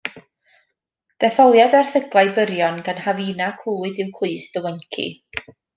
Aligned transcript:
Detholiad 1.23 1.77
o 1.77 1.81
erthyglau 1.83 2.33
byrion 2.39 2.83
gan 2.89 3.05
Hafina 3.09 3.53
Clwyd 3.63 4.05
yw 4.07 4.13
Clust 4.21 4.63
y 4.63 4.69
Wenci. 4.69 5.11